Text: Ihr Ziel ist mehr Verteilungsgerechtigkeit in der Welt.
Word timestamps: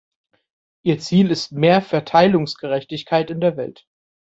Ihr 0.81 0.97
Ziel 0.97 1.29
ist 1.29 1.51
mehr 1.51 1.79
Verteilungsgerechtigkeit 1.79 3.29
in 3.29 3.39
der 3.39 3.55
Welt. 3.55 3.85